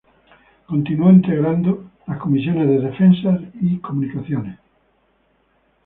[0.65, 4.57] Continuó Integrando las Comisiones de Defensa y Comunicaciones.